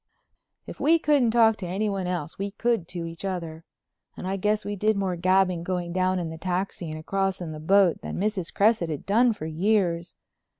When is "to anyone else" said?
1.57-2.39